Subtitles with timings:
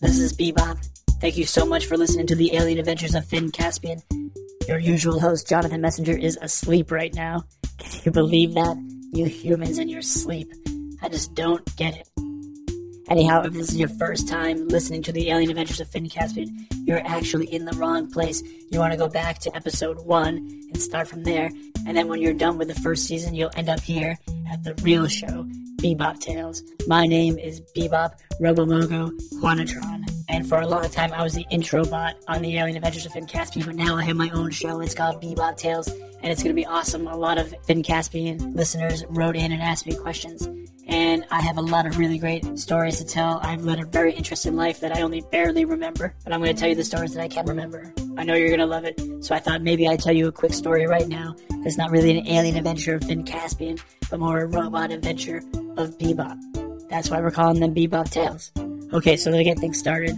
[0.00, 0.78] This is Bebop.
[1.20, 4.02] Thank you so much for listening to the alien adventures of Finn Caspian.
[4.68, 7.44] Your usual host, Jonathan Messenger, is asleep right now.
[7.78, 8.76] Can you believe that?
[9.12, 10.52] You humans in your sleep.
[11.02, 12.08] I just don't get it.
[13.08, 16.66] Anyhow, if this is your first time listening to the alien adventures of Finn Caspian,
[16.84, 18.42] you're actually in the wrong place.
[18.70, 20.36] You want to go back to episode one
[20.72, 21.50] and start from there,
[21.86, 24.18] and then when you're done with the first season, you'll end up here
[24.50, 25.46] at the real show,
[25.86, 26.64] Bebop Tales.
[26.88, 31.84] My name is Bebop Robomogo Juanatron, and for a long time I was the intro
[31.84, 34.80] bot on the Alien Adventures of Finn Caspian, but now I have my own show.
[34.80, 37.06] It's called Bebop Tales, and it's going to be awesome.
[37.06, 40.48] A lot of Finn Caspian listeners wrote in and asked me questions,
[40.88, 43.38] and I have a lot of really great stories to tell.
[43.44, 46.58] I've led a very interesting life that I only barely remember, but I'm going to
[46.58, 47.94] tell you the stories that I can remember.
[48.18, 50.32] I know you're going to love it, so I thought maybe I'd tell you a
[50.32, 51.36] quick story right now.
[51.64, 53.78] It's not really an alien adventure of Finn Caspian,
[54.10, 55.42] but more a robot adventure
[55.76, 56.88] of Bebop.
[56.88, 58.50] That's why we're calling them Bebop Tales.
[58.92, 60.16] Okay, so to get things started,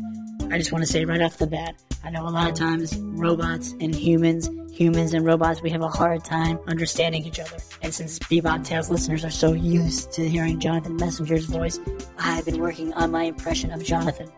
[0.51, 2.97] I just want to say right off the bat, I know a lot of times
[2.99, 7.57] robots and humans, humans and robots, we have a hard time understanding each other.
[7.83, 11.81] And since Bebop Tales listeners are so used to hearing Jonathan Messenger's voice,
[12.19, 14.31] I've been working on my impression of Jonathan.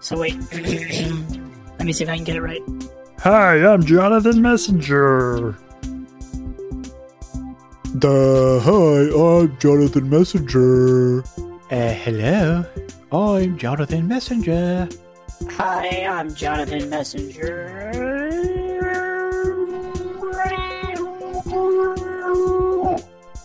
[0.00, 2.62] So wait, let me see if I can get it right.
[3.20, 5.56] Hi, I'm Jonathan Messenger.
[7.96, 11.22] Duh, hi, I'm Jonathan Messenger.
[11.70, 12.64] Uh, hello,
[13.12, 14.88] I'm Jonathan Messenger.
[15.50, 17.92] Hi, I'm Jonathan Messenger.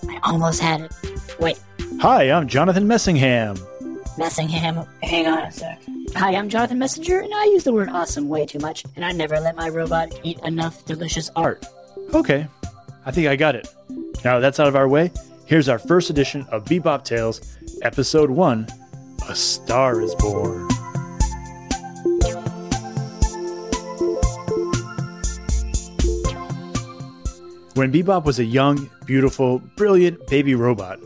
[0.09, 0.91] I almost had it.
[1.39, 1.59] Wait,
[2.01, 3.55] Hi, I'm Jonathan Messingham.
[4.17, 5.79] Messingham, hang on a sec.
[6.15, 9.11] Hi, I'm Jonathan Messenger, and I use the word awesome way too much, and I
[9.11, 11.65] never let my robot eat enough delicious art.
[12.15, 12.47] Okay,
[13.05, 13.67] I think I got it.
[14.25, 15.11] Now that's out of our way,
[15.45, 17.39] here's our first edition of Bebop Tales,
[17.81, 18.67] Episode 1
[19.29, 20.67] A Star is Born.
[27.75, 30.99] When Bebop was a young, beautiful, brilliant baby robot,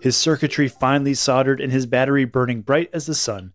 [0.00, 3.52] his circuitry finely soldered and his battery burning bright as the sun,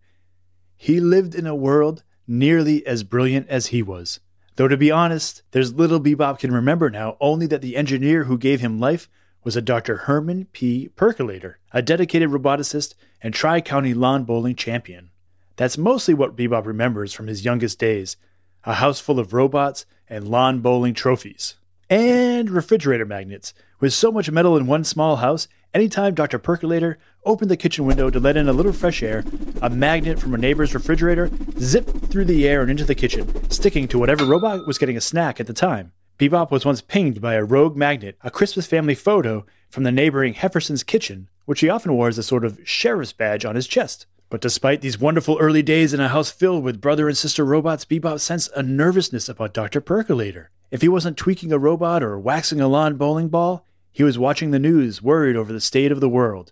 [0.76, 4.20] he lived in a world nearly as brilliant as he was.
[4.56, 8.38] Though to be honest, there's little Bebop can remember now, only that the engineer who
[8.38, 9.10] gave him life
[9.44, 9.98] was a Dr.
[9.98, 10.90] Herman P.
[10.96, 15.12] Percolator, a dedicated roboticist and Tri County lawn bowling champion.
[15.58, 18.18] That's mostly what Bebop remembers from his youngest days
[18.64, 21.56] a house full of robots and lawn bowling trophies.
[21.88, 23.54] And refrigerator magnets.
[23.80, 26.40] With so much metal in one small house, anytime Dr.
[26.40, 29.24] Percolator opened the kitchen window to let in a little fresh air,
[29.62, 33.88] a magnet from a neighbor's refrigerator zipped through the air and into the kitchen, sticking
[33.88, 35.92] to whatever robot was getting a snack at the time.
[36.18, 40.34] Bebop was once pinged by a rogue magnet, a Christmas family photo from the neighboring
[40.34, 44.06] Hefferson's kitchen, which he often wore as a sort of sheriff's badge on his chest.
[44.30, 47.86] But despite these wonderful early days in a house filled with brother and sister robots,
[47.86, 49.82] Bebop sensed a nervousness about Dr.
[49.82, 50.52] Percolator.
[50.72, 54.52] If he wasn't tweaking a robot or waxing a lawn bowling ball, he was watching
[54.52, 56.52] the news, worried over the state of the world.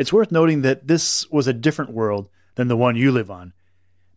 [0.00, 3.52] It's worth noting that this was a different world than the one you live on.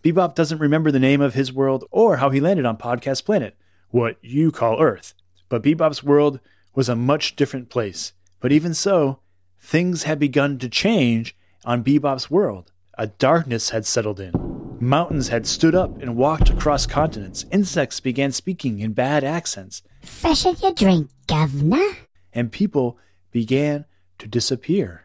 [0.02, 3.58] Bebop doesn't remember the name of his world or how he landed on Podcast Planet,
[3.90, 5.14] what you call Earth.
[5.50, 6.40] But Bebop's world
[6.74, 8.14] was a much different place.
[8.40, 9.20] But even so,
[9.60, 11.36] things had begun to change
[11.66, 12.72] on Bebop's world.
[12.98, 14.32] A darkness had settled in.
[14.80, 17.46] Mountains had stood up and walked across continents.
[17.52, 19.82] Insects began speaking in bad accents.
[20.02, 21.90] Freshen your drink, governor.
[22.32, 22.98] and people
[23.32, 23.84] began
[24.20, 25.03] to disappear.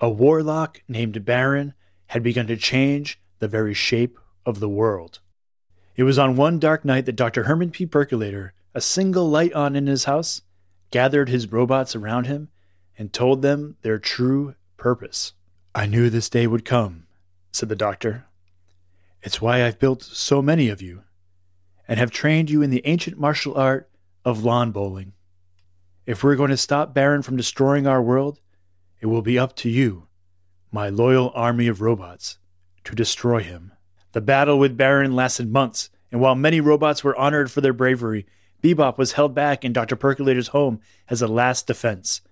[0.00, 1.74] A warlock named Baron
[2.08, 5.18] had begun to change the very shape of the world.
[5.96, 7.44] It was on one dark night that Dr.
[7.44, 7.84] Herman P.
[7.84, 10.42] Percolator, a single light on in his house,
[10.92, 12.48] gathered his robots around him
[12.96, 15.32] and told them their true purpose.
[15.74, 17.06] I knew this day would come,
[17.50, 18.26] said the doctor.
[19.22, 21.02] It's why I've built so many of you,
[21.88, 23.90] and have trained you in the ancient martial art
[24.24, 25.14] of lawn bowling.
[26.06, 28.38] If we're going to stop Baron from destroying our world,
[29.00, 30.08] it will be up to you,
[30.70, 32.38] my loyal army of robots,
[32.84, 33.72] to destroy him.
[34.12, 38.26] The battle with Baron lasted months, and while many robots were honored for their bravery,
[38.62, 39.94] Bebop was held back in Dr.
[39.94, 42.22] Percolator's home as a last defense,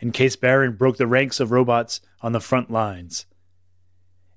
[0.00, 3.26] in case Baron broke the ranks of robots on the front lines.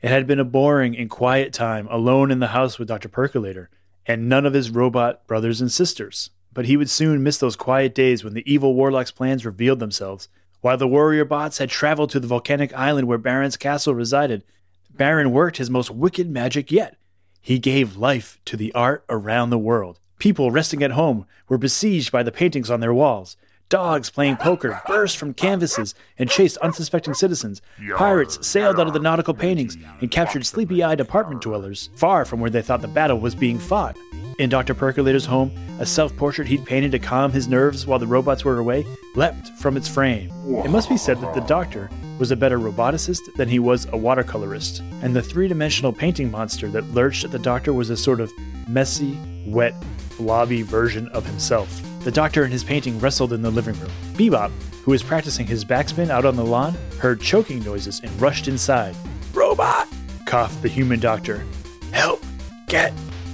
[0.01, 3.09] It had been a boring and quiet time alone in the house with Dr.
[3.09, 3.69] Percolator,
[4.05, 6.29] and none of his robot brothers and sisters.
[6.53, 10.29] But he would soon miss those quiet days when the evil warlock's plans revealed themselves.
[10.61, 14.43] While the warrior bots had traveled to the volcanic island where Baron's castle resided,
[14.89, 16.97] Baron worked his most wicked magic yet.
[17.41, 19.99] He gave life to the art around the world.
[20.19, 23.37] People resting at home were besieged by the paintings on their walls.
[23.69, 27.61] Dogs playing poker burst from canvases and chased unsuspecting citizens.
[27.97, 32.39] Pirates sailed out of the nautical paintings and captured sleepy eyed apartment dwellers, far from
[32.39, 33.97] where they thought the battle was being fought.
[34.39, 34.73] In Dr.
[34.73, 38.57] Percolator's home, a self portrait he'd painted to calm his nerves while the robots were
[38.57, 38.85] away
[39.15, 40.31] leapt from its frame.
[40.63, 43.97] It must be said that the doctor was a better roboticist than he was a
[43.97, 48.21] watercolorist, and the three dimensional painting monster that lurched at the doctor was a sort
[48.21, 48.31] of
[48.67, 49.73] messy, wet,
[50.17, 51.81] blobby version of himself.
[52.01, 53.91] The doctor and his painting wrestled in the living room.
[54.13, 54.51] Bebop,
[54.83, 58.95] who was practicing his backspin out on the lawn, heard choking noises and rushed inside.
[59.33, 59.87] Robot!
[60.25, 61.45] coughed the human doctor.
[61.91, 62.23] Help!
[62.67, 62.93] Get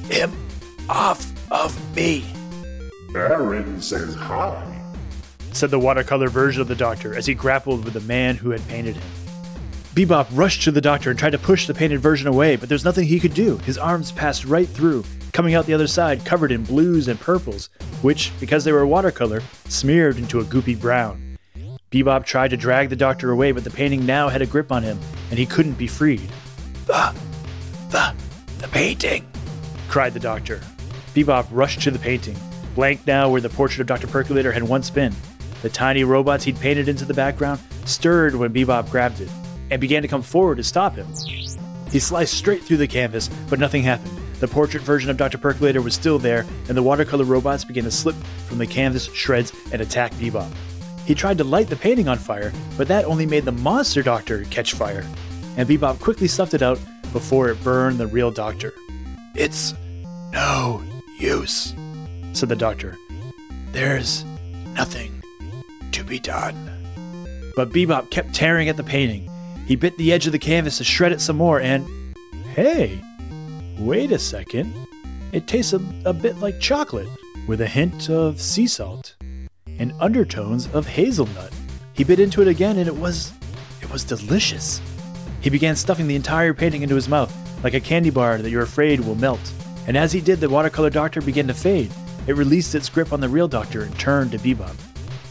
[0.09, 0.31] him
[0.89, 2.25] off of me!
[3.11, 4.81] Baron says hi.
[5.51, 8.67] said the watercolor version of the doctor as he grappled with the man who had
[8.67, 9.22] painted him.
[9.93, 12.83] Bebop rushed to the doctor and tried to push the painted version away, but there's
[12.83, 13.57] nothing he could do.
[13.59, 15.03] His arms passed right through,
[15.33, 17.69] coming out the other side covered in blues and purples,
[18.01, 21.37] which, because they were watercolor, smeared into a goopy brown.
[21.91, 24.81] Bebop tried to drag the doctor away, but the painting now had a grip on
[24.81, 24.99] him,
[25.29, 26.27] and he couldn't be freed.
[26.87, 27.15] The,
[27.91, 28.15] the,
[28.61, 29.27] the painting,
[29.89, 30.59] cried the doctor.
[31.13, 32.35] Bebop rushed to the painting,
[32.73, 34.07] blank now where the portrait of Dr.
[34.07, 35.13] Percolator had once been.
[35.61, 39.29] The tiny robots he'd painted into the background stirred when Bebop grabbed it,
[39.73, 41.07] and began to come forward to stop him.
[41.91, 44.17] He sliced straight through the canvas, but nothing happened.
[44.39, 45.37] The portrait version of Dr.
[45.37, 48.15] Percolator was still there, and the watercolor robots began to slip
[48.47, 50.51] from the canvas shreds and attack Bebop.
[51.05, 54.43] He tried to light the painting on fire, but that only made the monster doctor
[54.45, 55.05] catch fire,
[55.57, 56.79] and Bebop quickly stuffed it out
[57.11, 58.73] before it burned the real doctor.
[59.35, 59.73] It's
[60.31, 60.83] no
[61.19, 61.73] use,
[62.33, 62.97] said the doctor.
[63.71, 64.23] There's
[64.75, 65.23] nothing
[65.91, 66.69] to be done.
[67.55, 69.29] But Bebop kept tearing at the painting.
[69.65, 71.87] He bit the edge of the canvas to shred it some more, and
[72.53, 73.01] hey,
[73.79, 74.73] wait a second.
[75.31, 77.07] It tastes a, a bit like chocolate,
[77.47, 79.15] with a hint of sea salt
[79.79, 81.51] and undertones of hazelnut.
[81.93, 83.31] He bit into it again, and it was
[83.81, 84.81] it was delicious.
[85.41, 87.33] He began stuffing the entire painting into his mouth,
[87.63, 89.51] like a candy bar that you're afraid will melt.
[89.87, 91.91] And as he did, the watercolor doctor began to fade.
[92.27, 94.75] It released its grip on the real doctor and turned to Bebop.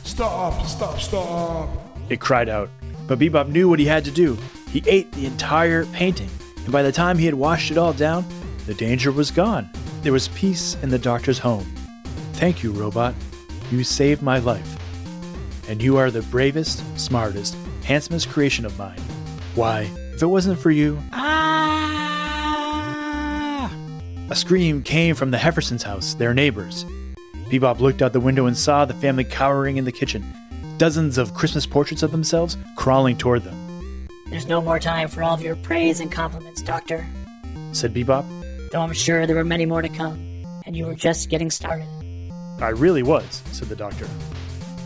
[0.05, 1.71] Stop, stop, stop.
[2.11, 2.69] It cried out.
[3.07, 4.39] But Bebop knew what he had to do.
[4.71, 6.31] He ate the entire painting,
[6.65, 8.25] and by the time he had washed it all down,
[8.67, 9.69] the danger was gone.
[10.03, 11.67] There was peace in the doctor's home.
[12.35, 13.15] Thank you, robot.
[13.71, 14.79] You saved my life.
[15.69, 19.01] And you are the bravest, smartest, handsomest creation of mine.
[19.55, 20.99] Why, if it wasn't for you.
[21.13, 21.43] Ah!
[24.31, 26.87] A scream came from the Heffersons' house, their neighbors.
[27.51, 30.25] Bebop looked out the window and saw the family cowering in the kitchen,
[30.83, 34.09] dozens of Christmas portraits of themselves crawling toward them.
[34.31, 37.07] There's no more time for all of your praise and compliments, Doctor.
[37.71, 38.25] Said Bebop.
[38.73, 40.19] Though I'm sure there were many more to come,
[40.67, 41.87] and you were just getting started.
[42.61, 44.09] I really was, said the doctor.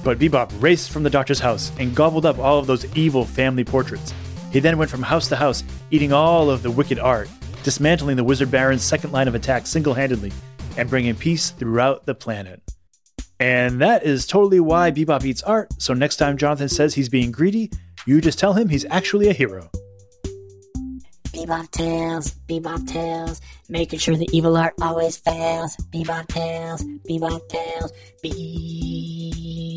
[0.05, 3.65] But Bebop raced from the doctor's house and gobbled up all of those evil family
[3.65, 4.12] portraits.
[4.53, 7.31] He then went from house to house, eating all of the wicked art,
[7.62, 10.33] dismantling the Wizard Baron's second line of attack single handedly,
[10.76, 12.75] and bringing peace throughout the planet.
[13.38, 17.31] And that is totally why Bebop eats art, so next time Jonathan says he's being
[17.31, 17.71] greedy,
[18.07, 19.71] you just tell him he's actually a hero.
[21.37, 25.76] Bebop Tales, Bebop Tales, making sure the evil art always fails.
[25.93, 27.93] Bebop Tales, Bebop Tales,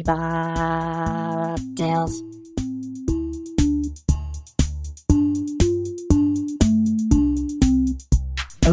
[0.08, 2.24] Bebop Tales.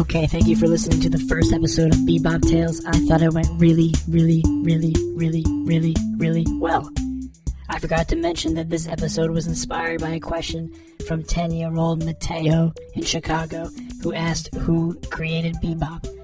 [0.09, 2.83] Okay, thank you for listening to the first episode of Bebop Tales.
[2.85, 6.89] I thought it went really, really, really, really, really, really well.
[7.67, 10.73] I forgot to mention that this episode was inspired by a question
[11.05, 13.69] from 10 year old Mateo in Chicago
[14.01, 16.16] who asked who created Bebop.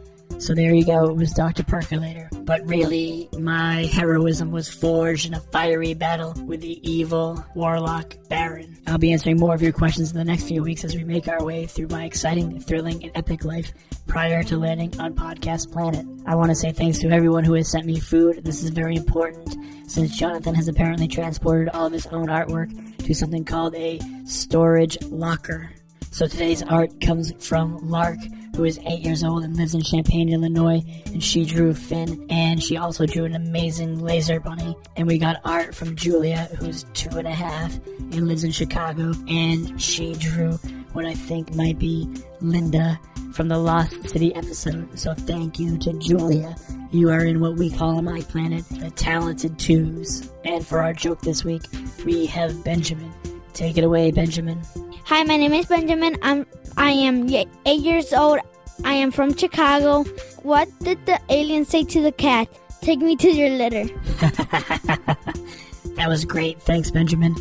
[0.43, 1.63] So there you go, it was Dr.
[1.63, 2.27] Percolator.
[2.41, 8.77] But really, my heroism was forged in a fiery battle with the evil warlock Baron.
[8.85, 11.29] I'll be answering more of your questions in the next few weeks as we make
[11.29, 13.71] our way through my exciting, thrilling, and epic life
[14.05, 16.05] prior to landing on Podcast Planet.
[16.25, 18.43] I want to say thanks to everyone who has sent me food.
[18.43, 19.55] This is very important
[19.89, 25.01] since Jonathan has apparently transported all of his own artwork to something called a storage
[25.03, 25.71] locker.
[26.11, 28.19] So today's art comes from Lark,
[28.55, 32.61] who is eight years old and lives in Champaign, Illinois, and she drew Finn, and
[32.61, 34.75] she also drew an amazing laser bunny.
[34.95, 39.13] And we got art from Julia, who's two and a half and lives in Chicago,
[39.27, 40.51] and she drew
[40.93, 42.07] what I think might be
[42.41, 42.99] Linda
[43.33, 44.97] from the Lost City episode.
[44.97, 46.55] So thank you to Julia.
[46.91, 50.29] You are in what we call on my planet the talented twos.
[50.45, 51.63] And for our joke this week,
[52.05, 53.11] we have Benjamin.
[53.53, 54.61] Take it away, Benjamin.
[55.05, 56.17] Hi, my name is Benjamin.
[56.21, 56.45] I'm
[56.77, 58.39] I am eight years old.
[58.83, 60.03] I am from Chicago.
[60.41, 62.47] What did the alien say to the cat?
[62.81, 63.85] Take me to your litter.
[65.95, 66.61] That was great.
[66.61, 67.35] Thanks, Benjamin.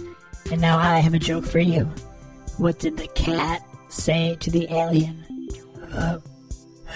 [0.50, 1.85] And now I have a joke for you.
[2.59, 5.49] What did the cat say to the alien?
[5.92, 6.19] Uh,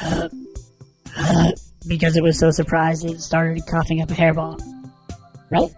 [0.03, 0.29] uh,
[1.17, 1.53] uh,
[1.87, 4.61] because it was so surprised, it started coughing up a hairball.
[5.51, 5.73] Right?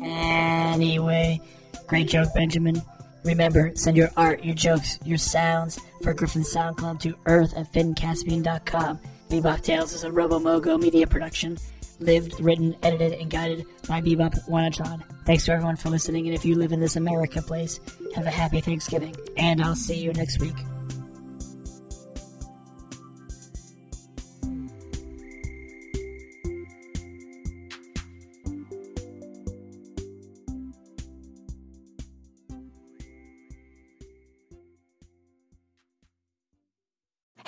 [0.00, 1.40] Anyway,
[1.88, 2.80] great joke, Benjamin.
[3.24, 7.72] Remember, send your art, your jokes, your sounds for Griffin Sound Club to earth at
[7.72, 9.00] finncaspian.com.
[9.28, 11.58] Bebop Tales is a Robomogo media production.
[12.00, 15.02] Lived, written, edited, and guided by Bebop Wanatron.
[15.24, 17.80] Thanks to everyone for listening, and if you live in this America place,
[18.14, 19.16] have a happy Thanksgiving.
[19.36, 20.54] And I'll see you next week.